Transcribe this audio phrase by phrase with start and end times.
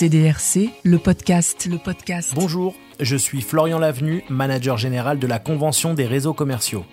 [0.00, 2.32] CDRC, le podcast, le podcast.
[2.34, 6.86] Bonjour, je suis Florian Lavenu, manager général de la Convention des réseaux commerciaux.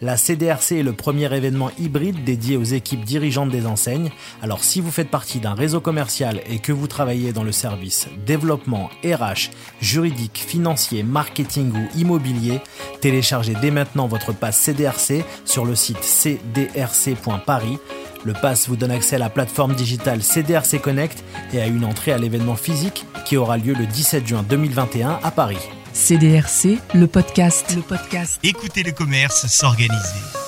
[0.00, 4.10] La CDRC est le premier événement hybride dédié aux équipes dirigeantes des enseignes.
[4.40, 8.08] Alors si vous faites partie d'un réseau commercial et que vous travaillez dans le service
[8.24, 9.50] développement, RH,
[9.82, 12.62] juridique, financier, marketing ou immobilier,
[13.02, 17.78] téléchargez dès maintenant votre passe CDRC sur le site cdrc.paris.
[18.24, 22.12] Le pass vous donne accès à la plateforme digitale CDRC Connect et à une entrée
[22.12, 25.58] à l'événement physique qui aura lieu le 17 juin 2021 à Paris.
[25.92, 28.40] CDRC, le podcast, le podcast.
[28.42, 30.43] Écoutez le commerce s'organiser.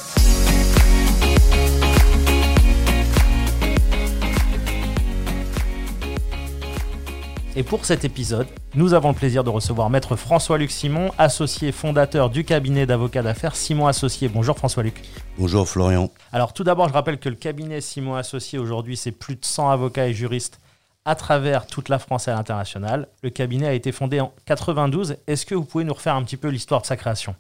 [7.59, 12.29] Et pour cet épisode, nous avons le plaisir de recevoir Maître François-Luc Simon, associé fondateur
[12.29, 14.29] du cabinet d'avocats d'affaires Simon Associé.
[14.29, 15.01] Bonjour François-Luc.
[15.39, 16.11] Bonjour Florian.
[16.33, 19.71] Alors tout d'abord, je rappelle que le cabinet Simon Associé aujourd'hui, c'est plus de 100
[19.71, 20.61] avocats et juristes
[21.07, 23.09] à travers toute la France et à l'international.
[23.23, 25.17] Le cabinet a été fondé en 92.
[25.27, 27.37] Est-ce que vous pouvez nous refaire un petit peu l'histoire de sa création?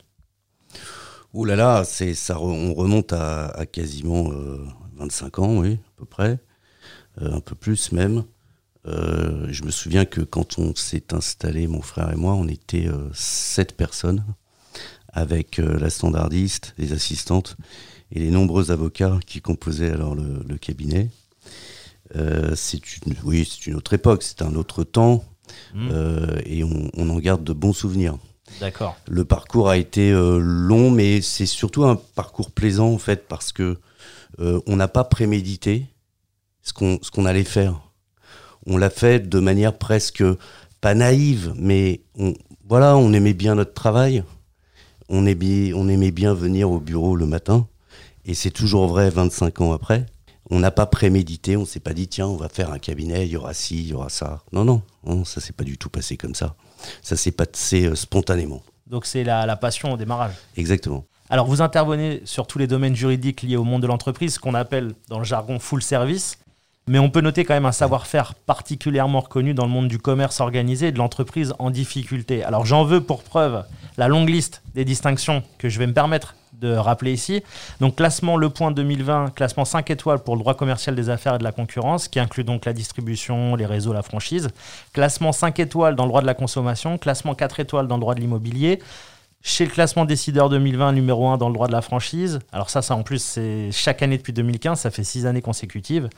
[1.35, 4.31] Ouh là là, c'est ça, on remonte à, quasiment
[4.95, 6.39] 25 euh, ans, oui, à peu près,
[7.21, 8.25] euh, un peu plus même.
[8.87, 12.87] Euh, je me souviens que quand on s'est installé, mon frère et moi, on était
[12.87, 14.25] euh, sept personnes
[15.09, 17.57] avec euh, la standardiste, les assistantes
[18.13, 21.11] et les nombreux avocats qui composaient alors le, cabinet.
[22.55, 25.25] c'est une, oui, c'est une autre époque, c'est un autre temps
[25.75, 25.91] mmh.
[26.45, 28.17] et on, en garde de bons souvenirs.
[28.61, 28.97] D'accord.
[29.09, 33.77] Le parcours a été long, mais c'est surtout un parcours plaisant en fait parce que
[34.39, 35.87] on n'a pas prémédité
[36.63, 37.86] ce qu'on ce qu'on allait faire
[38.67, 40.25] on l'a fait de manière presque
[40.81, 42.35] pas naïve, mais on,
[42.69, 44.25] voilà, on aimait bien notre travail,
[45.09, 47.67] on aimait, on aimait bien venir au bureau le matin,
[48.25, 50.07] et c'est toujours vrai 25 ans après.
[50.49, 53.33] On n'a pas prémédité, on s'est pas dit tiens, on va faire un cabinet, il
[53.33, 54.43] y aura ci, il y aura ça.
[54.53, 56.55] Non, non, non ça s'est pas du tout passé comme ça.
[57.03, 58.63] Ça s'est passé euh, spontanément.
[58.87, 60.35] Donc c'est la, la passion au démarrage.
[60.57, 61.05] Exactement.
[61.29, 64.93] Alors vous intervenez sur tous les domaines juridiques liés au monde de l'entreprise, qu'on appelle
[65.09, 66.39] dans le jargon full service.
[66.89, 70.41] Mais on peut noter quand même un savoir-faire particulièrement reconnu dans le monde du commerce
[70.41, 72.45] organisé et de l'entreprise en difficulté.
[72.45, 73.65] Alors j'en veux pour preuve
[73.97, 77.43] la longue liste des distinctions que je vais me permettre de rappeler ici.
[77.81, 81.39] Donc classement Le Point 2020, classement 5 étoiles pour le droit commercial des affaires et
[81.39, 84.49] de la concurrence, qui inclut donc la distribution, les réseaux, la franchise.
[84.93, 88.15] Classement 5 étoiles dans le droit de la consommation, classement 4 étoiles dans le droit
[88.15, 88.81] de l'immobilier.
[89.49, 92.41] Chez le classement décideur 2020, numéro 1 dans le droit de la franchise.
[92.51, 96.09] Alors ça, ça en plus, c'est chaque année depuis 2015, ça fait six années consécutives.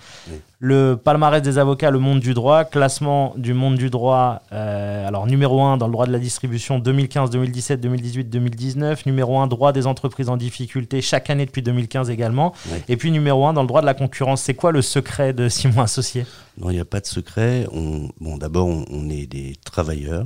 [0.60, 5.26] Le palmarès des avocats, le monde du droit, classement du monde du droit, euh, alors
[5.26, 9.04] numéro 1 dans le droit de la distribution 2015, 2017, 2018, 2019.
[9.04, 12.54] Numéro 1, droit des entreprises en difficulté, chaque année depuis 2015 également.
[12.88, 14.40] Et puis numéro 1 dans le droit de la concurrence.
[14.40, 16.24] C'est quoi le secret de Simon Associé?
[16.56, 17.66] Non, il n'y a pas de secret.
[17.72, 20.24] On, bon, d'abord, on est des travailleurs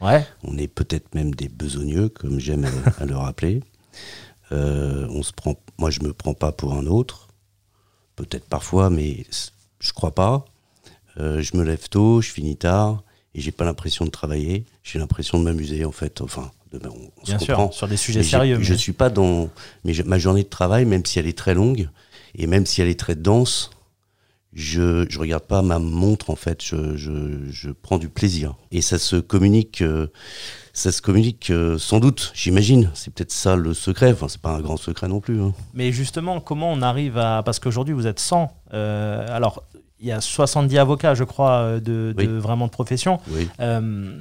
[0.00, 2.66] on est peut-être même des besogneux, comme j'aime
[2.98, 3.62] à, le rappeler.
[4.52, 7.28] Euh, on se prend, moi, je me prends pas pour un autre.
[8.16, 9.24] Peut-être parfois, mais
[9.80, 10.44] je crois pas.
[11.18, 13.02] Euh, je me lève tôt, je finis tard,
[13.34, 14.64] et j'ai pas l'impression de travailler.
[14.82, 16.20] J'ai l'impression de m'amuser, en fait.
[16.20, 18.58] Enfin, on, Bien sûr, sur des sujets sérieux.
[18.60, 19.50] Je suis pas dans
[19.84, 21.88] mais ma journée de travail, même si elle est très longue
[22.34, 23.70] et même si elle est très dense,
[24.52, 29.16] je je regarde pas ma montre en fait, je prends du plaisir et ça se
[29.16, 30.08] communique euh,
[30.78, 32.90] ça se communique euh, sans doute, j'imagine.
[32.94, 34.12] C'est peut-être ça le secret.
[34.12, 35.42] Enfin, c'est pas un grand secret non plus.
[35.42, 35.52] Hein.
[35.74, 38.52] Mais justement, comment on arrive à parce qu'aujourd'hui vous êtes 100.
[38.74, 39.64] Euh, alors
[40.00, 43.18] il y a 70 avocats, je crois, euh, de, vraiment de profession.
[43.60, 44.12] Euh,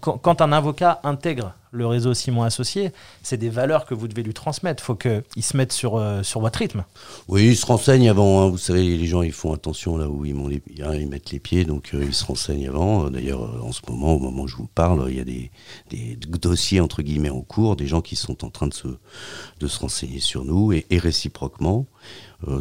[0.00, 4.34] quand, un avocat intègre le réseau Simon Associé, c'est des valeurs que vous devez lui
[4.34, 4.82] transmettre.
[4.82, 6.84] Il faut qu'il se mette sur, euh, sur votre rythme.
[7.26, 8.42] Oui, il se renseigne avant.
[8.42, 8.48] Hein.
[8.50, 11.90] Vous savez, les gens, ils font attention là où ils, ils mettent les pieds, donc
[11.92, 13.10] ils se renseignent avant.
[13.10, 15.50] D'ailleurs, en ce moment, au moment où je vous parle, il y a des,
[15.90, 18.88] des, dossiers, entre guillemets, en cours, des gens qui sont en train de se,
[19.58, 21.86] de se renseigner sur nous, et, réciproquement.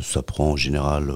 [0.02, 1.14] ça prend en général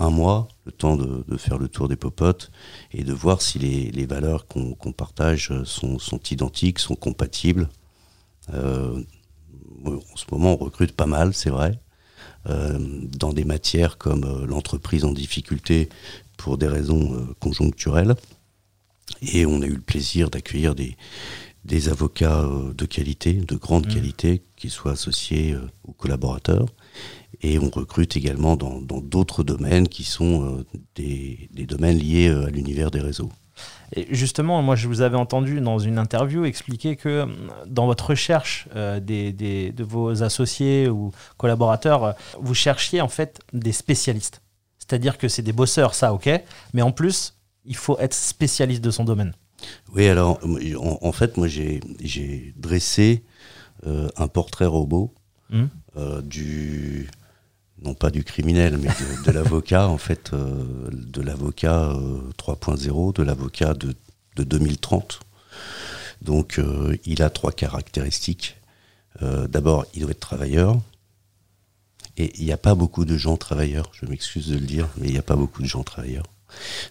[0.00, 2.50] un mois, le temps de, faire le tour des popotes
[2.92, 5.98] et de voir si les, valeurs qu'on partage sont,
[6.30, 7.68] identiques, sont compatibles.
[8.54, 9.02] Euh,
[9.84, 11.78] en ce moment, on recrute pas mal, c'est vrai,
[12.48, 12.78] euh,
[13.16, 15.90] dans des matières comme euh, l'entreprise en difficulté
[16.38, 18.14] pour des raisons conjoncturelles.
[19.20, 20.96] Et on a eu le plaisir d'accueillir des,
[21.88, 23.94] avocats de qualité, de grande mmh.
[23.94, 25.54] qualité, qui soient associés
[25.86, 26.66] aux collaborateurs
[27.42, 32.46] et on recrute également dans d'autres domaines qui sont euh, des, des, domaines liés euh,
[32.46, 33.30] à l'univers des réseaux.
[33.94, 37.26] Et justement, moi, je vous avais entendu dans une interview expliquer que euh,
[37.66, 38.68] dans votre recherche
[39.02, 44.42] des, des, de vos associés ou collaborateurs, vous cherchiez en fait des spécialistes.
[44.78, 46.28] C'est-à-dire que c'est des bosseurs, ça, ok,
[46.74, 49.32] mais en plus, il faut être spécialiste de son domaine.
[49.94, 53.24] Oui, alors en, en fait, moi j'ai dressé
[53.86, 55.14] euh, un portrait robot
[55.50, 55.66] Hmm.
[55.96, 57.10] euh, du
[57.82, 63.14] non pas du criminel, mais de, de l'avocat en fait, euh, de l'avocat euh, 3.0,
[63.14, 63.94] de l'avocat de,
[64.36, 65.20] de 2030.
[66.22, 68.56] Donc euh, il a trois caractéristiques.
[69.22, 70.78] Euh, D'abord, il doit être travailleur.
[72.16, 75.06] Et il n'y a pas beaucoup de gens travailleurs, je m'excuse de le dire, mais
[75.06, 76.26] il n'y a pas beaucoup de gens travailleurs.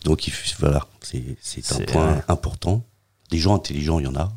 [0.03, 2.83] Donc il, voilà, c'est un point important.
[3.29, 4.31] Des gens intelligents, il y en a,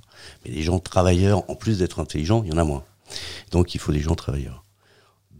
[0.45, 2.85] mais des gens travailleurs, en plus d'être intelligents, il y en a moins.
[3.53, 4.65] Donc il faut des gens travailleurs.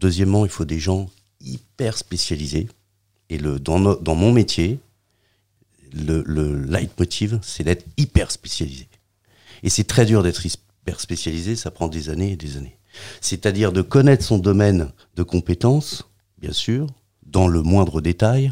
[0.03, 1.09] Deuxièmement, il faut des gens
[1.39, 2.67] hyper spécialisés.
[3.29, 4.79] Et le, dans, no- dans mon métier,
[5.93, 8.89] le, le leitmotiv, c'est d'être hyper spécialisé.
[9.63, 12.77] Et c'est très dur d'être hyper spécialisé, ça prend des années et des années.
[13.21, 16.03] C'est-à-dire de connaître son domaine de compétences,
[16.37, 16.87] bien sûr,
[17.25, 18.51] dans le moindre détail.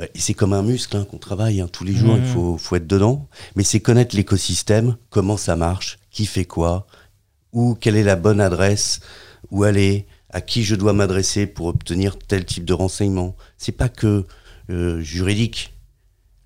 [0.00, 2.58] Euh, Et c'est comme un muscle hein, qu'on travaille hein, tous les jours, il faut,
[2.58, 3.28] faut être dedans.
[3.54, 6.88] Mais c'est connaître l'écosystème, comment ça marche, qui fait quoi,
[7.52, 8.98] où, quelle est la bonne adresse,
[9.50, 13.34] où aller, à qui je dois m'adresser pour obtenir tel type de renseignement.
[13.56, 14.24] C'est pas que
[14.70, 15.72] euh, juridique.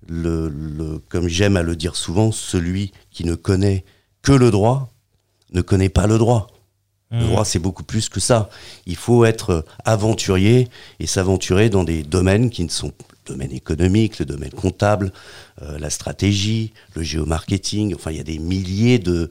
[0.07, 3.85] Le, le- comme j'aime à le dire souvent, celui qui ne connaît
[4.21, 4.93] que le droit
[5.53, 6.47] ne connaît pas le droit.
[7.11, 7.27] Le Hmm.
[7.27, 8.49] droit, c'est beaucoup plus que ça.
[8.87, 10.67] Il faut être aventurier
[10.99, 12.91] et s'aventurer dans des domaines qui ne sont
[13.25, 15.11] domaine économique, le domaine comptable,
[15.61, 17.95] euh, la stratégie, le géomarketing.
[17.95, 19.29] Enfin, il y a des milliers de,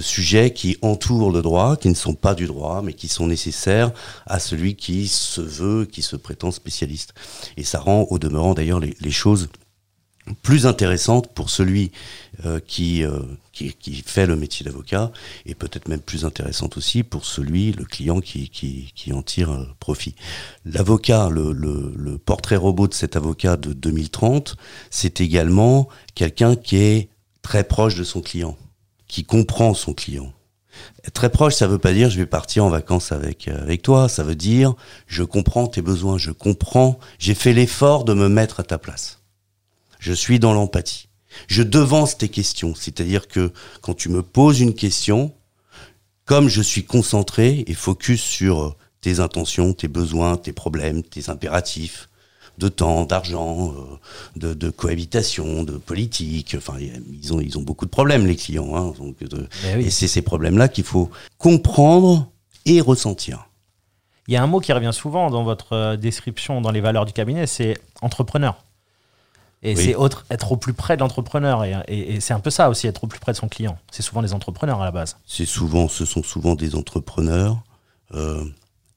[0.00, 3.92] sujets qui entourent le droit, qui ne sont pas du droit, mais qui sont nécessaires
[4.26, 7.14] à celui qui se veut, qui se prétend spécialiste.
[7.56, 9.48] Et ça rend, au demeurant d'ailleurs, les choses
[10.42, 11.92] plus intéressante pour celui
[12.44, 13.20] euh, qui, euh,
[13.52, 15.12] qui, qui fait le métier d'avocat
[15.44, 19.50] et peut-être même plus intéressante aussi pour celui, le client qui, qui, qui en tire
[19.50, 20.14] euh, profit.
[20.64, 24.56] L'avocat, le, le, le portrait robot de cet avocat de 2030,
[24.90, 27.08] c'est également quelqu'un qui est
[27.42, 28.56] très proche de son client,
[29.06, 30.32] qui comprend son client.
[31.14, 34.08] Très proche, ça veut pas dire je vais partir en vacances avec euh, avec toi.
[34.08, 34.74] Ça veut dire
[35.06, 39.20] je comprends tes besoins, je comprends, j'ai fait l'effort de me mettre à ta place.
[40.06, 41.08] Je suis dans l'empathie.
[41.48, 45.32] Je devance tes questions, c'est-à-dire que quand tu me poses une question,
[46.26, 52.08] comme je suis concentré et focus sur tes intentions, tes besoins, tes problèmes, tes impératifs
[52.58, 53.96] de temps, d'argent, euh,
[54.36, 56.54] de, de cohabitation, de politique.
[56.56, 58.76] Enfin, ils ont ils ont beaucoup de problèmes les clients.
[58.76, 59.86] Hein, donc, de- Mais oui.
[59.86, 62.30] Et c'est ces problèmes-là qu'il faut comprendre
[62.64, 63.48] et ressentir.
[64.28, 67.06] Il y a un mot qui revient souvent dans votre euh, description, dans les valeurs
[67.06, 68.56] du cabinet, c'est entrepreneur.
[69.68, 69.84] Et Oui.
[69.84, 71.64] c'est autre, être au plus près de l'entrepreneur.
[71.64, 73.76] Et, et- et c'est un peu ça aussi, être au plus près de son client.
[73.90, 75.16] C'est souvent les entrepreneurs à la base.
[75.26, 77.62] C'est souvent, ce sont souvent des entrepreneurs,
[78.14, 78.44] euh,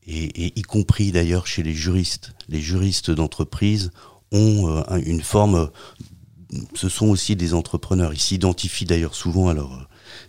[0.05, 2.33] et, et y compris d'ailleurs chez les juristes.
[2.49, 3.91] Les juristes d'entreprise
[4.31, 5.69] ont euh, un- une forme,
[6.75, 8.13] ce sont aussi des entrepreneurs.
[8.13, 9.85] Ils s'identifient d'ailleurs souvent à leur euh,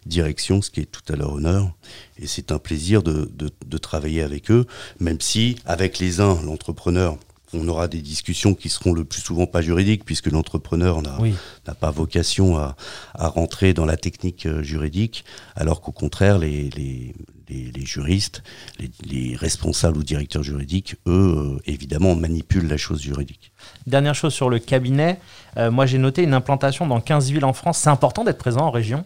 [0.06, 1.70] direction, ce qui est tout à leur honneur,
[2.18, 4.66] et c'est un plaisir de, de, de travailler avec eux,
[5.00, 7.16] même si avec les uns, l'entrepreneur,
[7.52, 11.34] on aura des discussions qui seront le plus souvent pas juridiques, puisque l'entrepreneur n'a Oui.
[11.80, 12.76] pas vocation à,
[13.14, 15.24] à rentrer dans la technique euh, juridique,
[15.56, 17.14] alors qu'au contraire, les, les,
[17.48, 18.42] les, les juristes,
[18.78, 23.52] les, les responsables ou directeurs juridiques, eux, euh, évidemment, manipulent la chose juridique.
[23.86, 25.18] Dernière chose sur le cabinet,
[25.56, 27.78] euh, moi j'ai noté une implantation dans 15 villes en France.
[27.78, 29.04] C'est important d'être présent en région?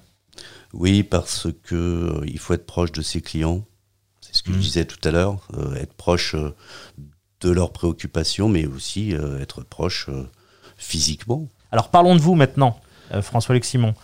[0.72, 3.64] Oui, parce que euh, il faut être proche de ses clients.
[4.20, 5.46] C'est ce que je disais tout à l'heure,
[5.76, 6.34] être proche
[7.44, 10.24] de leurs préoccupations, mais aussi euh, être proche euh,
[10.76, 11.46] physiquement.
[11.70, 12.80] Alors parlons de vous maintenant,
[13.12, 13.94] euh, François-Luc Simon.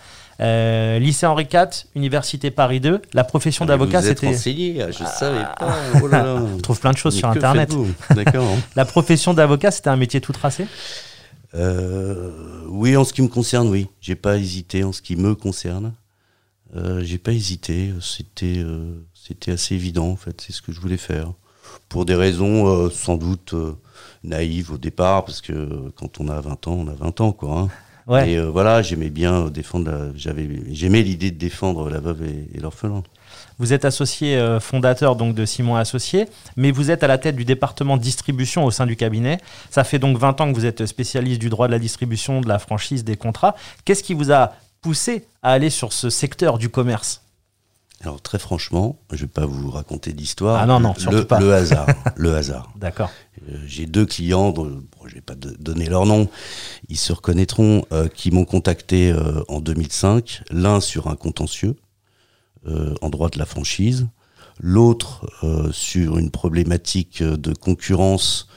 [0.40, 4.80] Euh, lycée Henri IV, Université Paris 2, la profession d'avocat, Ah, Vous êtes c'était.
[4.82, 5.74] ah, je savais pas.
[6.02, 6.34] Oh là là.
[6.54, 7.74] On trouve plein de choses Mais sur Internet.
[8.14, 8.48] D'accord.
[8.76, 10.66] La profession d'avocat, c'était un métier tout tracé?
[11.54, 12.30] Euh,
[12.68, 13.88] oui, en ce qui me concerne, oui.
[14.00, 15.92] J'ai pas hésité en ce qui me concerne.
[16.74, 17.92] Euh, j'ai pas hésité.
[18.00, 18.64] C'était,
[19.14, 20.40] c'était assez évident en fait.
[20.40, 21.32] C'est ce que je voulais faire.
[21.88, 23.76] Pour des raisons euh, sans doute euh,
[24.24, 27.58] naïves au départ, parce que quand on a 20 ans, on a 20 ans, quoi.
[27.58, 27.68] hein.
[28.06, 28.30] Ouais.
[28.30, 29.90] Et euh, voilà, j'aimais bien défendre.
[29.90, 33.02] La, j'avais, j'aimais l'idée de défendre la veuve et, et l'orphelin.
[33.58, 37.44] Vous êtes associé fondateur donc de Simon Associé, mais vous êtes à la tête du
[37.44, 39.38] département distribution au sein du cabinet.
[39.70, 42.48] Ça fait donc 20 ans que vous êtes spécialiste du droit de la distribution, de
[42.48, 43.54] la franchise, des contrats.
[43.84, 47.22] Qu'est-ce qui vous a poussé à aller sur ce secteur du commerce?
[48.02, 50.60] Alors très franchement, je vais pas vous raconter d'histoire.
[50.60, 51.38] Ah non, non, le, surtout pas.
[51.38, 52.72] le hasard, le hasard.
[52.76, 53.10] D'accord.
[53.48, 56.28] Euh, J'ai deux clients, dont, bon, je vais pas donner leur nom,
[56.88, 61.76] ils se reconnaîtront, euh, qui m'ont contacté euh, en 2005, l'un sur un contentieux
[63.00, 64.06] en droit de la franchise,
[64.60, 65.26] l'autre
[65.72, 68.48] sur une problématique de concurrence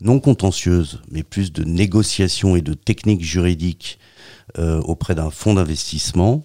[0.00, 3.98] non contentieuse, mais plus de négociation et de techniques juridiques
[4.58, 6.42] euh, auprès d'un fonds d'investissement.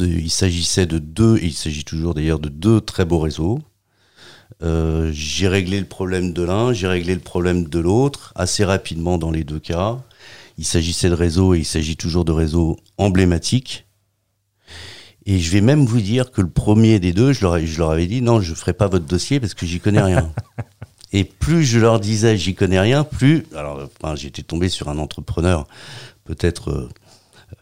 [0.00, 3.60] Il s'agissait de deux, et il s'agit toujours d'ailleurs de deux très beaux réseaux.
[4.62, 9.18] Euh, j'ai réglé le problème de l'un, j'ai réglé le problème de l'autre, assez rapidement
[9.18, 9.98] dans les deux cas.
[10.58, 13.86] Il s'agissait de réseaux et il s'agit toujours de réseaux emblématiques.
[15.24, 17.78] Et je vais même vous dire que le premier des deux, je leur, ai- je
[17.78, 20.32] leur avais dit non, je ferai pas votre dossier parce que j'y connais rien.
[21.12, 23.46] et plus je leur disais j'y connais rien, plus.
[23.56, 25.66] Alors, enfin, j'étais tombé sur un entrepreneur
[26.24, 26.88] peut-être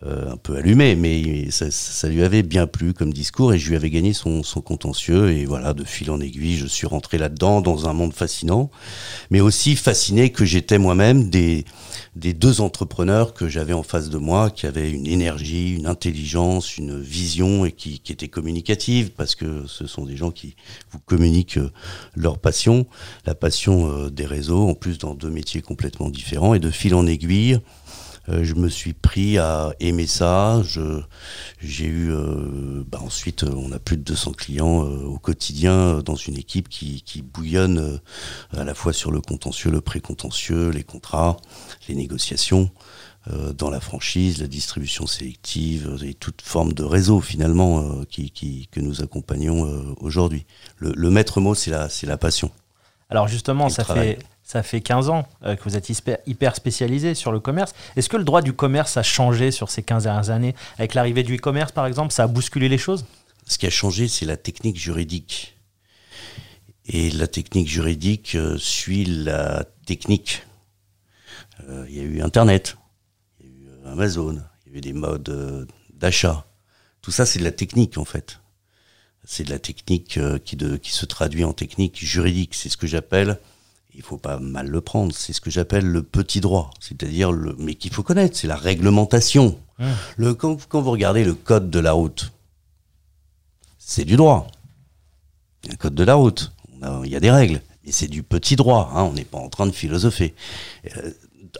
[0.06, 3.68] euh, un peu allumé, mais ça, ça lui avait bien plu comme discours et je
[3.68, 5.30] lui avais gagné son, son contentieux.
[5.32, 8.70] Et voilà, de fil en aiguille, je suis rentré là-dedans dans un monde fascinant,
[9.30, 11.66] mais aussi fasciné que j'étais moi-même des,
[12.16, 16.76] des deux entrepreneurs que j'avais en face de moi, qui avaient une énergie, une intelligence,
[16.78, 20.56] une vision et qui, qui étaient communicatives, parce que ce sont des gens qui
[20.92, 21.70] vous communiquent euh,
[22.14, 22.86] leur passion,
[23.26, 26.54] la passion euh, des réseaux, en plus dans deux métiers complètement différents.
[26.54, 27.58] Et de fil en aiguille,
[28.28, 30.62] euh, je me suis pris à aimer ça.
[31.60, 36.00] J'ai eu, euh, bah ensuite, euh, on a plus de 200 clients euh, au quotidien
[36.04, 38.00] dans une équipe qui, qui bouillonne
[38.56, 41.36] à la fois sur le contentieux, le pré-contentieux, les contrats,
[41.88, 42.70] les négociations,
[43.58, 48.80] dans la franchise, la distribution sélective et toute forme de réseau finalement qui, qui- que
[48.80, 50.46] nous accompagnons aujourd'hui.
[50.78, 52.50] Le, le maître mot, c'est la, passion.
[53.10, 54.14] Alors justement, ça travail.
[54.14, 54.18] fait,
[54.50, 55.88] ça fait 15 ans euh, que vous êtes
[56.26, 57.72] hyper, spécialisé sur le commerce.
[57.94, 60.56] Est-ce que le droit du commerce a changé sur ces 15 dernières années?
[60.76, 63.04] Avec l'arrivée du e-commerce, par exemple, ça a bousculé les choses?
[63.46, 65.56] Ce qui a changé, c'est la technique juridique.
[66.86, 70.44] Et la technique juridique euh, suit la technique.
[71.68, 72.76] Euh, Il y a eu Internet,
[73.38, 76.44] il y a eu Amazon, il y a eu des modes d'achat.
[77.02, 78.40] Tout ça, c'est de la technique, en fait.
[79.24, 82.56] C'est de la technique qui se traduit en technique juridique.
[82.56, 83.38] C'est ce que j'appelle,
[84.00, 86.70] il faut pas mal le prendre, c'est ce que j'appelle le petit droit.
[86.80, 89.58] C'est-à-dire, le, mais qu'il faut connaître, c'est la réglementation.
[89.78, 89.84] Mmh.
[90.16, 92.32] Le, quand, quand vous regardez le code de la route,
[93.78, 94.46] c'est du droit.
[95.62, 96.50] Il y a un code de la route.
[97.04, 97.60] Il y a des règles.
[97.84, 98.90] Mais c'est du petit droit.
[98.94, 100.34] hein, on n'est pas en train de philosopher.
[100.96, 101.10] Euh,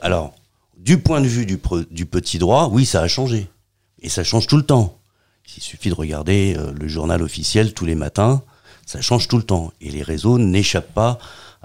[0.01, 0.33] alors,
[0.77, 3.47] du point de vue du, pre- du petit droit, oui, ça a changé.
[3.99, 4.97] Et ça change tout le temps.
[5.57, 8.41] Il suffit de regarder euh, le journal officiel tous les matins.
[8.87, 9.71] Ça change tout le temps.
[9.79, 11.19] Et les réseaux n'échappent pas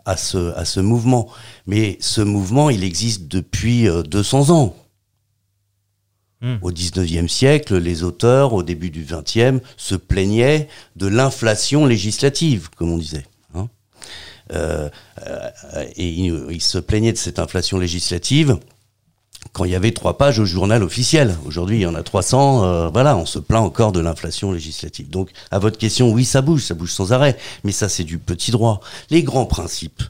[0.06, 1.28] à ce, à ce mouvement.
[1.66, 4.74] Mais ce mouvement, il existe depuis euh, 200 ans.
[6.40, 6.56] Hmm.
[6.62, 12.92] Au 19e siècle, les auteurs, au début du 20e, se plaignaient de l'inflation législative, comme
[12.92, 13.26] on disait.
[13.54, 13.68] hein.
[14.52, 14.88] Euh,
[15.26, 15.50] euh,
[15.96, 18.58] et ils, ils se plaignaient de cette inflation législative
[19.52, 21.36] quand il y avait trois pages au journal officiel.
[21.46, 22.64] Aujourd'hui, il y en a 300.
[22.64, 25.08] euh, voilà, on se plaint encore de l'inflation législative.
[25.08, 27.36] Donc, à votre question, oui, ça bouge, ça bouge sans arrêt.
[27.64, 28.80] Mais ça, c'est du petit droit.
[29.10, 30.02] Les grands principes,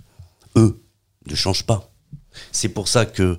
[0.57, 0.81] eux,
[1.29, 1.91] ne changent pas.
[2.53, 3.39] C'est pour ça que,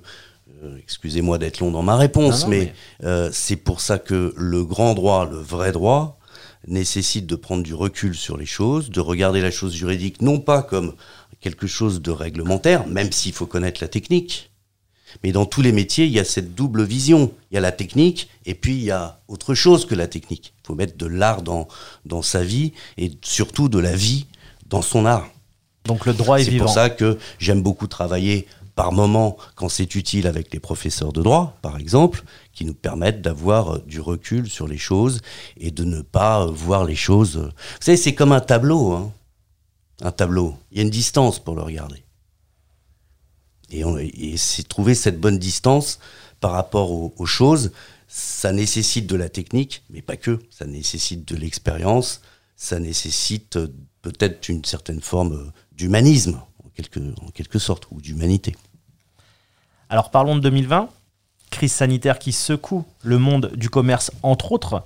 [0.64, 2.74] euh, excusez-moi d'être long dans ma réponse, Non, non, mais,
[3.04, 6.18] euh, c'est pour ça que le grand droit, le vrai droit,
[6.66, 10.62] nécessite de prendre du recul sur les choses, de regarder la chose juridique non pas
[10.62, 10.94] comme
[11.40, 14.47] quelque chose de réglementaire, même s'il faut connaître la technique,
[15.22, 17.32] mais dans tous les métiers, il y a cette double vision.
[17.50, 20.52] Il y a la technique et puis il y a autre chose que la technique.
[20.62, 21.66] Il faut mettre de l'art dans,
[22.04, 24.26] dans sa vie et surtout de la vie
[24.66, 25.28] dans son art.
[25.84, 26.66] Donc le droit est, C'est vivant.
[26.66, 31.20] pour ça que j'aime beaucoup travailler par moment quand c'est utile avec les professeurs de
[31.22, 32.22] droit, par exemple,
[32.52, 35.20] qui nous permettent d'avoir euh, du recul sur les choses
[35.56, 37.38] et de ne pas euh, voir les choses.
[37.38, 38.92] euh, Vous savez, c'est comme un tableau.
[38.92, 39.10] hein.
[40.00, 40.54] Un tableau.
[40.70, 42.04] Il y a une distance pour le regarder.
[43.70, 45.98] Et, c'est trouver cette bonne distance
[46.40, 47.72] par rapport aux, aux choses.
[48.08, 50.38] Ça nécessite de la technique, mais pas que.
[50.50, 52.22] Ça nécessite de l'expérience.
[52.56, 53.68] Ça nécessite euh,
[54.02, 58.56] peut-être une certaine forme euh, d'humanisme, en quelque, en quelque sorte, ou d'humanité.
[59.90, 60.88] Alors parlons de 2020,
[61.50, 64.84] crise sanitaire qui secoue le monde du commerce entre autres.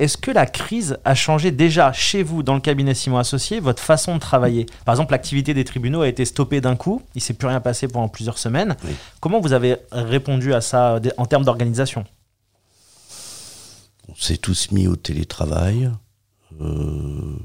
[0.00, 3.82] Est-ce que la crise a changé déjà chez vous, dans le cabinet Simon Associé, votre
[3.82, 4.64] façon de travailler?
[4.86, 7.60] Par exemple, l'activité des tribunaux a été stoppée d'un coup, il ne s'est plus rien
[7.60, 8.76] passé pendant plusieurs semaines.
[8.84, 8.92] Oui.
[9.20, 12.06] Comment vous avez répondu à ça en termes d'organisation?
[14.08, 15.90] On s'est tous mis au télétravail.
[16.62, 17.36] Euh,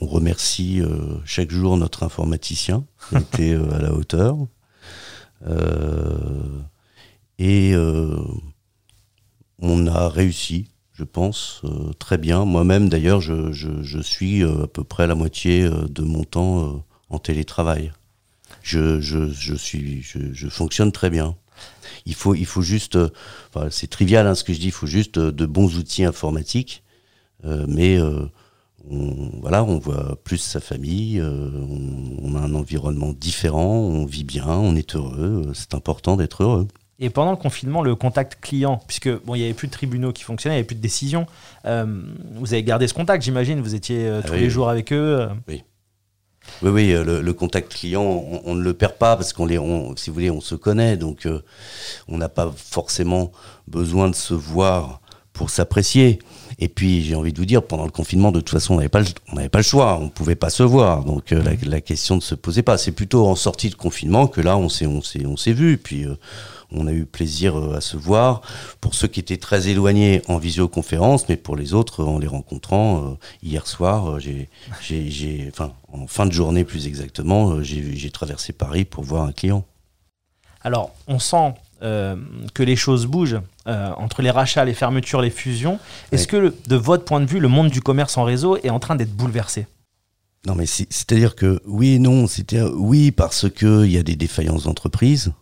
[0.00, 4.38] on remercie euh, chaque jour notre informaticien qui été euh, à la hauteur.
[7.38, 7.74] Et
[9.60, 12.44] on a réussi, je pense, euh, très bien.
[12.44, 16.24] Moi-même, d'ailleurs, je, je- je suis euh, à peu près la moitié euh, de mon
[16.24, 17.92] temps en télétravail.
[18.62, 21.36] Je, je- suis, je- fonctionne très bien.
[22.06, 22.98] Il faut, il faut juste,
[23.70, 26.82] c'est trivial hein, ce que je dis, il faut juste de bons outils informatiques,
[27.44, 27.98] mais
[28.90, 34.46] on, voilà, on voit plus sa famille, on a un environnement différent, on vit bien,
[34.48, 35.50] on est heureux.
[35.54, 36.68] C'est important d'être heureux.
[36.98, 40.12] Et pendant le confinement, le contact client, puisque bon, il n'y avait plus de tribunaux
[40.12, 41.26] qui fonctionnaient, il n'y avait plus de décisions,
[41.66, 41.84] euh,
[42.36, 43.60] vous avez gardé ce contact, j'imagine.
[43.60, 44.50] Vous étiez euh, Ah tous oui, les oui.
[44.50, 45.18] jours avec eux.
[45.20, 45.28] euh.
[45.46, 45.62] Oui,
[46.62, 49.58] oui, euh, le, le contact client, on, on ne le perd pas parce qu'on les,
[49.58, 51.42] on- si vous voulez, on se connaît, donc euh,
[52.08, 53.30] on n'a pas forcément
[53.68, 55.00] besoin de se voir
[55.32, 56.18] pour s'apprécier.
[56.58, 58.88] Et puis, j'ai envie de vous dire, pendant le confinement, de toute façon, on n'avait
[58.88, 61.42] pas, le- on n'avait pas le choix, on ne pouvait pas se voir, donc euh,
[61.42, 62.78] la, la question ne se posait pas.
[62.78, 65.76] C'est plutôt en sortie de confinement que là, on s'est, on s'est, on s'est vu,
[65.76, 66.16] puis euh,
[66.72, 68.40] on a eu plaisir euh, à se voir.
[68.80, 73.18] Pour ceux qui étaient très éloignés en visioconférence, mais pour les autres, en les rencontrant,
[73.42, 74.48] hier soir, j'ai,
[74.80, 79.24] j'ai, j'ai, enfin, en fin de journée plus exactement, j'ai, j'ai traversé Paris pour voir
[79.24, 79.62] un client.
[80.62, 82.16] Alors, on sent euh,
[82.54, 85.78] que les choses bougent euh, entre les rachats, les fermetures, les fusions.
[86.12, 86.50] Est-ce Ouais.
[86.50, 88.96] que, de votre point de vue, le monde du commerce en réseau est en train
[88.96, 89.66] d'être bouleversé?
[90.46, 92.26] Non, mais c'est- c'est-à-dire que oui et non.
[92.26, 95.32] C'était oui parce que il y a des défaillances d'entreprise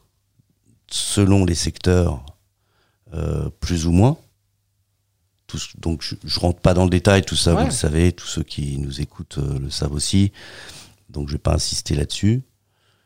[0.90, 2.24] selon les secteurs,
[3.14, 4.16] euh, plus ou moins.
[5.78, 7.60] Donc je, je rentre pas dans le détail, tout ça Ouais.
[7.60, 10.32] vous le savez, tous ceux qui nous écoutent le savent aussi.
[11.10, 12.42] Donc je vais pas insister là-dessus.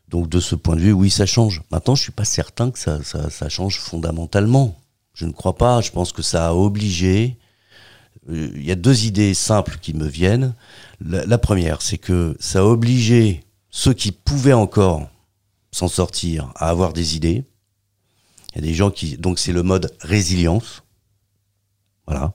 [0.08, 1.62] Donc de ce point de vue, oui, ça change.
[1.70, 4.78] Maintenant, je suis pas certain que ça, change fondamentalement.
[5.12, 5.80] Je ne crois pas.
[5.80, 7.38] Je pense que ça a obligé.
[8.30, 10.54] euh, Il y a deux idées simples qui me viennent.
[11.00, 15.08] La, la première, c'est que ça a obligé ceux qui pouvaient encore
[15.72, 17.44] s'en sortir à avoir des idées.
[18.54, 19.18] Il y a des gens qui.
[19.18, 20.82] Donc, c'est le mode résilience.
[22.06, 22.34] Voilà.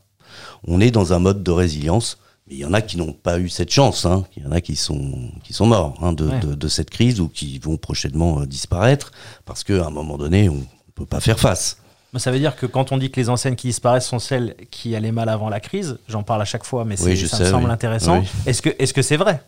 [0.65, 2.19] On est dans un mode de résilience.
[2.47, 4.05] Mais il y en a qui n'ont pas eu cette chance.
[4.05, 4.25] hein.
[4.35, 6.39] Il y en a qui sont, qui sont morts hein, de, Ouais.
[6.41, 9.11] de- de cette crise ou qui vont prochainement euh, disparaître
[9.45, 10.63] parce qu'à un moment donné, on ne
[10.95, 11.77] peut pas faire face.
[12.17, 14.95] Ça veut dire que quand on dit que les enseignes qui disparaissent sont celles qui
[14.95, 17.49] allaient mal avant la crise, j'en parle à chaque fois, mais Oui, ça sais, me
[17.49, 17.71] semble oui.
[17.71, 18.19] intéressant.
[18.19, 18.27] Oui.
[18.45, 19.41] Est-ce que est-ce que c'est vrai?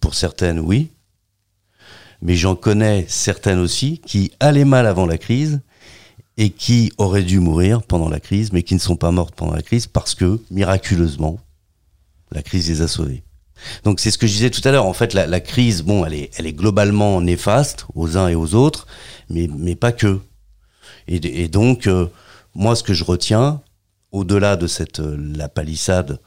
[0.00, 0.90] Pour certaines, oui.
[2.22, 5.60] Mais j'en connais certaines aussi qui allaient mal avant la crise
[6.36, 9.54] et qui auraient dû mourir pendant la crise, mais qui ne sont pas mortes pendant
[9.54, 11.38] la crise parce que, miraculeusement,
[12.32, 13.22] la crise les a sauvées.
[13.84, 14.86] Donc c'est ce que je disais tout à l'heure.
[14.86, 18.34] En fait, la, la crise, bon, elle est, elle est globalement néfaste aux uns et
[18.34, 18.86] aux autres,
[19.28, 20.20] mais, mais pas que.
[21.08, 22.06] Et, et donc, euh,
[22.54, 23.60] moi, ce que je retiens,
[24.12, 26.20] au-delà de cette euh, la palissade,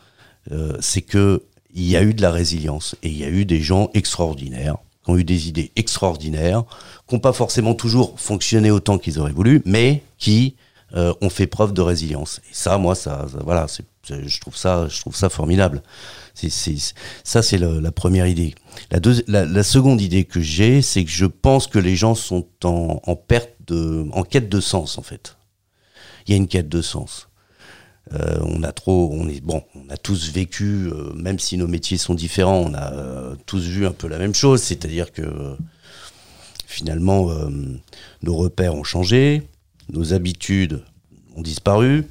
[0.51, 3.45] euh, c'est que il y a eu de la résilience et il y a eu
[3.45, 6.63] des gens extraordinaires qui ont eu des idées extraordinaires,
[7.07, 10.55] qui n'ont pas forcément toujours fonctionné autant qu'ils auraient voulu, mais qui
[10.95, 12.39] euh, ont fait preuve de résilience.
[12.49, 13.85] Et ça, moi, ça, voilà, c'est-
[14.27, 15.81] je trouve ça, je trouve ça formidable.
[16.35, 18.53] C'est, c'est- ça, c'est la première idée.
[18.91, 22.45] La, la, la seconde idée que j'ai, c'est que je pense que les gens sont
[22.63, 25.37] en, en perte de, en quête de sens, en fait.
[26.27, 27.29] Il y a une quête de sens.
[28.13, 31.67] Euh, on a trop, on est bon, on a tous vécu, euh, même si nos
[31.67, 35.21] métiers sont différents, on a euh, tous vu un peu la même chose, c'est-à-dire que
[35.21, 35.55] euh,
[36.67, 37.49] finalement euh,
[38.21, 39.43] nos repères ont changé,
[39.89, 40.83] nos habitudes
[41.35, 42.05] ont disparu,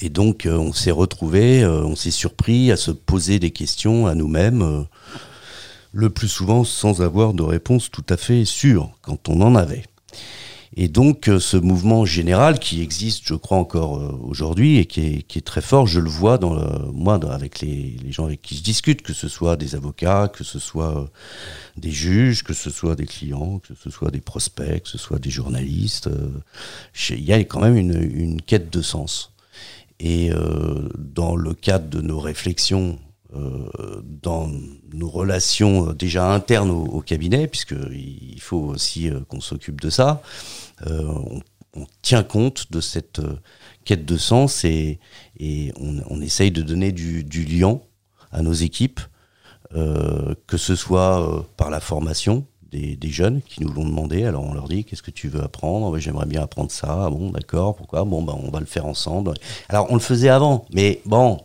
[0.00, 4.06] et donc euh, on s'est retrouvé, euh, on s'est surpris à se poser des questions
[4.06, 4.82] à nous-mêmes, euh,
[5.92, 9.84] le plus souvent sans avoir de réponse tout à fait sûre quand on en avait.
[10.76, 15.24] Et donc euh, ce mouvement général qui existe, je crois encore euh, aujourd'hui et qui
[15.28, 18.62] est, très fort, je le vois dans le, moi avec les, gens avec qui je
[18.62, 21.06] discute, que ce soit des avocats, que ce soit euh,
[21.76, 25.18] des juges, que ce soit des clients, que ce soit des prospects, que ce soit
[25.18, 26.08] des journalistes.
[27.10, 29.32] Il y a quand même une, quête de sens.
[29.98, 30.30] Et
[30.96, 32.98] dans le cadre de nos réflexions,
[33.32, 34.50] dans
[34.92, 39.90] nos relations euh, déjà internes au, au cabinet, puisqu'il faut aussi euh, qu'on s'occupe de
[39.90, 40.22] ça,
[40.86, 41.12] euh,
[41.76, 43.38] on, tient compte de cette euh,
[43.84, 44.98] quête de sens et,
[45.78, 47.82] on, essaye de donner du, du liant
[48.32, 49.00] à nos équipes,
[49.74, 54.24] euh, que ce soit euh, par la formation des, jeunes qui nous l'ont demandé.
[54.24, 55.96] Alors on leur dit qu'est-ce que tu veux apprendre?
[55.98, 57.06] J'aimerais bien apprendre ça.
[57.06, 58.04] Ah Bon, d'accord, pourquoi?
[58.04, 59.34] Bon, ben, on va le faire ensemble.
[59.68, 61.40] Alors on le faisait avant, mais bon.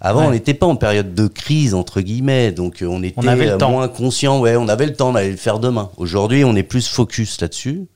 [0.00, 0.26] Avant, Ouais.
[0.26, 3.52] on n'était pas en période de crise, entre guillemets, donc euh, on était avait le
[3.52, 3.70] euh, temps.
[3.70, 4.40] moins conscient.
[4.40, 5.90] Ouais, on avait le temps d'aller le faire demain.
[5.96, 7.86] Aujourd'hui, on est plus focus là-dessus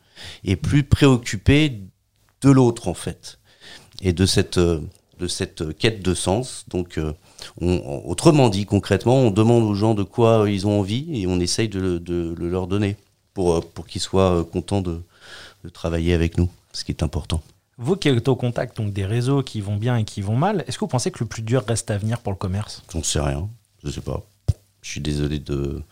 [0.44, 1.80] et plus préoccupé
[2.42, 3.38] de l'autre, en fait,
[4.02, 4.80] et de cette, euh,
[5.18, 6.64] de cette quête de sens.
[6.68, 6.98] Donc,
[7.60, 11.38] on- autrement dit, concrètement, on demande aux gens de quoi ils ont envie et on
[11.38, 12.96] essaye de, le- de le leur donner
[13.34, 15.02] pour, pour qu'ils soient contents de,
[15.64, 17.42] de travailler avec nous, ce qui est important.
[17.82, 20.64] Vous qui êtes au contact donc des réseaux qui vont bien et qui vont mal,
[20.68, 22.82] est-ce que vous pensez que le plus dur reste à venir pour le commerce?
[22.92, 23.48] J'en sais rien,
[23.82, 24.22] je sais pas.
[24.82, 25.82] Je suis désolé de,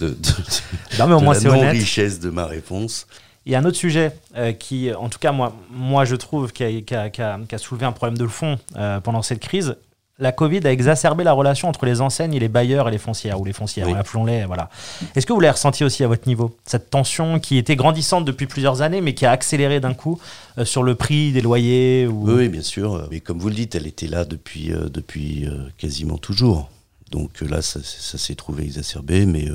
[0.00, 0.14] de, de,
[0.98, 1.64] Non mais au de moins la c'est honnête.
[1.64, 3.06] non-richesse de ma réponse.
[3.44, 6.52] Il y a un autre sujet euh, qui, en tout cas moi, moi je trouve,
[6.52, 9.22] qui a, qui a- qui a- qui a soulevé un problème de fond euh, pendant
[9.22, 9.76] cette crise.
[10.18, 13.40] La Covid a exacerbé la relation entre les enseignes et les bailleurs et les foncières,
[13.40, 13.94] ou les foncières, Oui.
[13.94, 14.44] appelons-les.
[14.44, 14.68] Voilà.
[15.16, 18.46] Est-ce que vous l'avez ressenti aussi à votre niveau Cette tension qui était grandissante depuis
[18.46, 20.20] plusieurs années, mais qui a accéléré d'un coup
[20.58, 22.30] euh, sur le prix des loyers ou...
[22.30, 23.08] Oui, bien sûr.
[23.10, 26.70] Mais comme vous le dites, elle était là depuis, euh, depuis euh, quasiment toujours.
[27.10, 29.46] Donc là, ça, ça s'est trouvé exacerbé, mais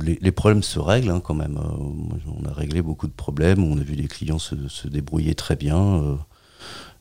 [0.00, 1.58] les, les problèmes se règlent hein, quand même.
[1.58, 5.56] On a réglé beaucoup de problèmes, on a vu les clients se, se débrouiller très
[5.56, 6.18] bien.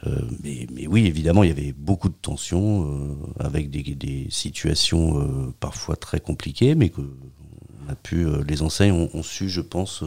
[0.07, 4.27] Euh, mais, mais oui, évidemment, il y avait beaucoup de tensions, euh, avec des, des
[4.29, 9.47] situations euh, parfois très compliquées, mais que on a pu, les enseignes ont, ont su,
[9.47, 10.03] je pense,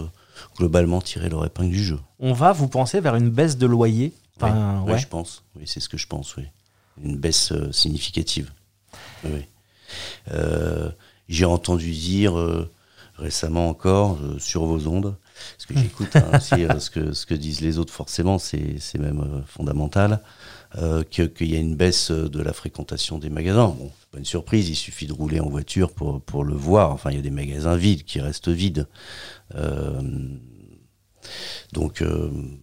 [0.57, 1.99] globalement tirer leur épingle du jeu.
[2.19, 4.13] On va, vous pensez, vers une baisse de loyer?
[4.37, 4.95] Enfin, oui, ouais.
[4.95, 5.45] oui, je pense.
[5.57, 6.45] Oui, c'est ce que je pense, oui.
[7.03, 8.51] Une baisse euh, significative.
[9.25, 9.47] Oui.
[10.33, 10.91] Euh,
[11.29, 12.71] J'ai entendu dire euh,
[13.17, 15.17] récemment encore sur vos ondes,
[15.57, 18.79] parce que j'écoute hein, aussi euh, ce, que, ce que disent les autres, forcément, c'est
[18.99, 20.21] même euh, fondamental,
[20.77, 23.69] euh, qu'il y a une baisse de la fréquentation des magasins.
[23.69, 26.91] Bon, c'est pas une surprise, il suffit de rouler en voiture pour, pour le voir.
[26.93, 28.87] Enfin, il y a des magasins vides qui restent vides.
[31.73, 32.03] Donc,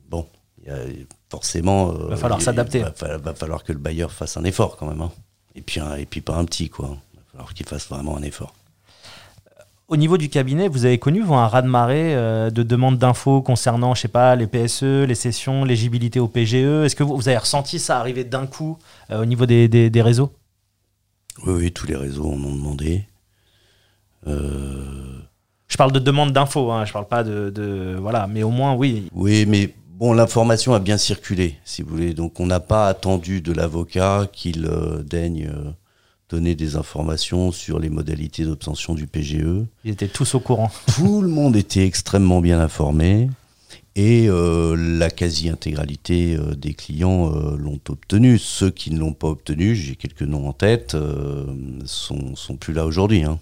[0.09, 0.27] bon,
[0.63, 1.91] il y a- forcément.
[1.93, 2.83] euh, Va falloir il- s'adapter.
[2.99, 5.01] Va, va falloir que le bailleur fasse un effort quand même.
[5.01, 5.11] hein.
[5.55, 6.97] Et, puis, un- et puis pas un petit, quoi.
[7.13, 8.53] Il va falloir qu'il fasse vraiment un effort.
[9.87, 13.93] Au niveau du cabinet, vous avez connu vous, un raz-de-marée euh, de demandes d'infos concernant,
[13.93, 17.37] je sais pas, les PSE, les sessions, l'éligibilité au PGE Est-ce que vous, vous avez
[17.37, 18.79] ressenti ça arriver d'un coup
[19.11, 20.31] euh, au niveau des, des- des réseaux?
[21.45, 23.05] Oui, oui, tous les réseaux en ont demandé.
[24.25, 25.19] Euh,
[25.67, 28.73] Je parle de demandes d'infos, hein, je parle pas de, de- Voilà, mais au moins,
[28.73, 29.07] oui.
[29.13, 32.15] Oui, mais bon, l'information a bien circulé, si vous voulez.
[32.15, 34.67] Donc, on n'a pas attendu de l'avocat qu'il
[35.05, 35.47] daigne
[36.29, 39.65] donner des informations sur les modalités d'obtention du PGE.
[39.83, 40.71] Ils étaient tous au courant.
[40.95, 43.29] Tout le monde était extrêmement bien informé
[43.95, 48.37] et euh, la quasi-intégralité euh, des clients euh, l'ont obtenu.
[48.37, 50.97] Ceux qui ne l'ont pas obtenu, j'ai quelques noms en tête,
[51.85, 53.23] sont, sont plus là aujourd'hui.
[53.23, 53.39] hein.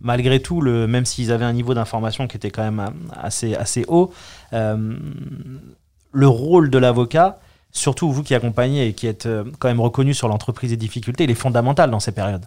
[0.00, 3.84] Malgré tout, le, même s'ils avaient un niveau d'information qui était quand même assez, assez
[3.88, 4.12] haut,
[4.52, 7.40] le rôle de l'avocat,
[7.72, 11.24] surtout vous qui accompagnez et qui êtes euh, quand même reconnu sur l'entreprise des difficultés,
[11.24, 12.46] il est fondamental dans ces périodes.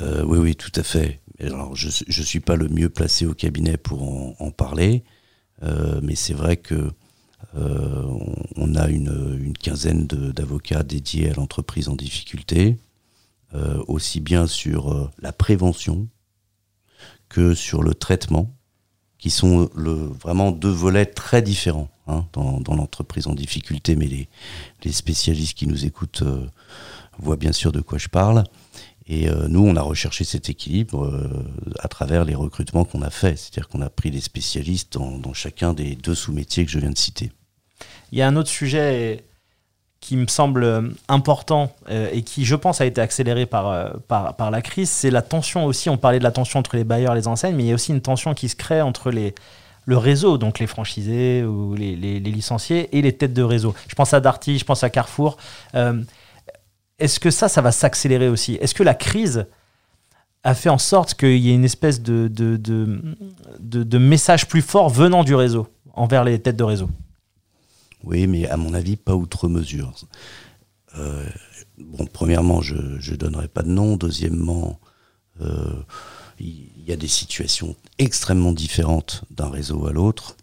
[0.00, 1.20] Euh, oui, oui, tout à fait.
[1.40, 4.02] Je ne suis pas le mieux placé au cabinet pour
[4.40, 5.04] en, parler,
[5.62, 6.92] euh, mais c'est vrai que
[7.54, 12.76] on, a une, quinzaine d'avocats dédiés à l'entreprise en difficulté,
[13.86, 16.08] aussi bien sur la prévention
[17.28, 18.54] que sur le traitement,
[19.18, 24.28] qui sont vraiment deux volets très différents hein, dans, l'entreprise en difficulté, mais les,
[24.84, 26.46] les spécialistes qui nous écoutent euh,
[27.18, 28.44] voient bien sûr de quoi je parle.
[29.06, 31.28] Et euh, nous, on a recherché cet équilibre euh,
[31.78, 33.38] à travers les recrutements qu'on a faits.
[33.38, 36.98] C'est-à-dire qu'on a pris des spécialistes dans, chacun des deux sous-métiers que je viens de
[36.98, 37.32] citer.
[38.12, 39.24] Il y a un autre sujet
[40.00, 44.88] qui me semble important et qui, je pense, a été accéléré par, par la crise,
[44.88, 45.90] c'est la tension aussi.
[45.90, 47.74] On parlait de la tension entre les bailleurs et les enseignes, mais il y a
[47.74, 49.34] aussi une tension qui se crée entre les,
[49.88, 53.74] le réseau, donc les franchisés ou les, licenciés, et les têtes de réseau.
[53.88, 55.38] Je pense à Darty, je pense à Carrefour.
[55.74, 56.02] Euh,
[56.98, 58.58] Est-ce que ça, ça va s'accélérer aussi?
[58.60, 59.46] Est-ce que la crise
[60.44, 62.58] a fait en sorte qu'il y ait une espèce de, de,
[63.58, 66.90] de, message plus fort venant du réseau envers les têtes de réseau?
[68.04, 69.94] Oui, mais à mon avis, pas outre mesure.
[70.98, 71.24] Euh,
[71.78, 73.96] bon, premièrement, je ne donnerai pas de nom.
[73.96, 74.78] Deuxièmement,
[75.40, 75.82] euh,
[76.90, 80.36] y a des situations extrêmement différentes d'un réseau à l'autre.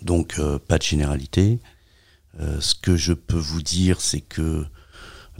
[0.00, 1.60] Donc, euh, pas de généralité.
[2.40, 4.64] Euh, ce que je peux vous dire, c'est que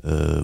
[0.05, 0.43] euh,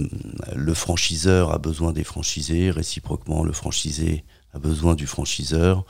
[0.55, 5.85] le franchiseur a besoin des franchisés, réciproquement, le franchisé a besoin du franchiseur.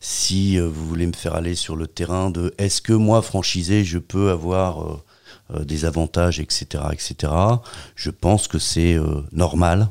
[0.00, 3.98] Si vous voulez me faire aller sur le terrain de est-ce que moi, franchisé, je
[3.98, 5.02] peux avoir
[5.58, 7.32] des avantages, etc., etc.,
[7.96, 8.98] je pense que c'est
[9.32, 9.88] normal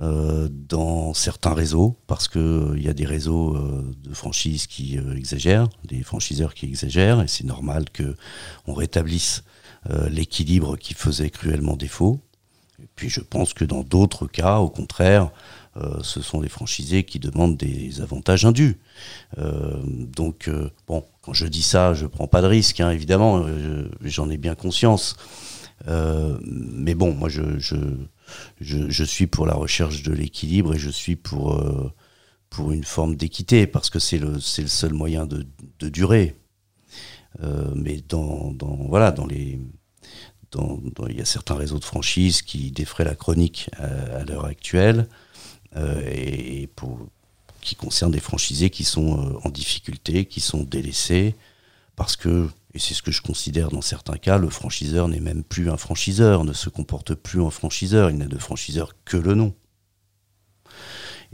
[0.00, 5.16] euh, dans certains réseaux, parce qu'il y a des réseaux euh, de franchise qui euh,
[5.16, 8.16] exagèrent, des franchiseurs qui exagèrent, et c'est normal que
[8.66, 9.44] on rétablisse
[9.90, 12.20] euh, l'équilibre qui faisait cruellement défaut.
[12.82, 15.30] Et puis je pense que dans d'autres cas, au contraire,
[15.76, 18.78] euh, ce sont les franchisés qui demandent des avantages indus.
[19.38, 23.38] Euh, donc, euh, bon, quand je dis ça, je prends pas de risque, hein, évidemment,
[23.46, 25.16] euh, je- j'en ai bien conscience.
[25.88, 27.58] Euh, mais bon, moi, je,
[28.60, 31.92] je, suis pour la recherche de l'équilibre et je suis pour, euh,
[32.50, 35.46] pour une forme d'équité, parce que c'est le, le seul moyen de,
[35.78, 36.36] de durer.
[37.42, 39.58] Euh, mais dans, dans, voilà, dans les,
[40.52, 45.08] dans- il y a certains réseaux de franchise qui défraient la chronique à, l'heure actuelle
[45.76, 46.68] euh, et
[47.60, 51.34] qui concernent des franchisés qui sont en difficulté, qui sont délaissés
[51.96, 55.44] parce que Et c'est ce que je considère dans certains cas, le franchiseur n'est même
[55.44, 59.34] plus un franchiseur, ne se comporte plus en franchiseur, il n'a de franchiseur que le
[59.34, 59.54] nom.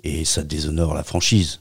[0.03, 1.61] Et ça déshonore la franchise.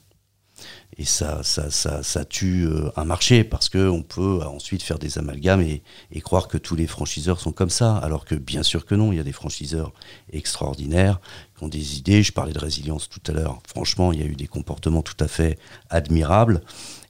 [0.98, 5.62] Et ça, ça, ça, tue euh, un marché parce qu'on peut ensuite faire des amalgames
[5.62, 7.96] et, et, croire que tous les franchiseurs sont comme ça.
[7.98, 9.94] Alors que bien sûr que non, il y a des franchiseurs
[10.34, 11.22] extraordinaires
[11.58, 12.22] qui ont des idées.
[12.22, 13.62] Je parlais de résilience tout à l'heure.
[13.66, 15.58] Franchement, il y a eu des comportements tout à fait
[15.90, 16.62] admirables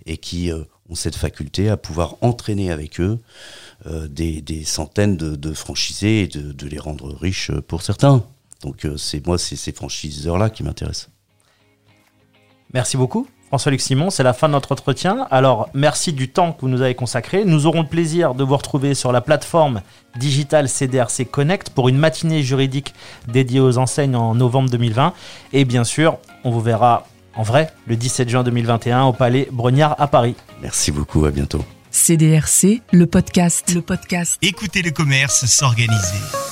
[0.05, 3.19] et qui euh, ont cette faculté à pouvoir entraîner avec eux
[3.86, 8.23] euh, des, des, centaines de, franchisés et de, les rendre riches pour certains.
[8.62, 11.10] Donc euh, c'est moi, c'est ces franchiseurs-là qui m'intéressent.
[12.73, 13.28] Merci beaucoup.
[13.47, 15.28] François-Luc Simon, c'est la fin de notre entretien.
[15.32, 17.45] Alors, merci du temps que vous nous avez consacré.
[17.45, 19.82] Nous aurons le plaisir de vous retrouver sur la plateforme
[20.17, 22.93] digitale CDRC Connect pour une matinée juridique
[23.28, 25.13] dédiée aux enseignes en novembre 2020.
[25.54, 27.08] Et bien sûr, on vous verra
[27.39, 30.36] en vrai le 17 juin 2021 au Palais Brognard à Paris.
[30.62, 31.63] Merci beaucoup, à bientôt.
[31.89, 34.36] CDRC, le podcast, le podcast.
[34.41, 36.48] Écoutez le commerce s'organiser.